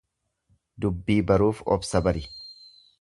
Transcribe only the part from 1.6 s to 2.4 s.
obsa bari.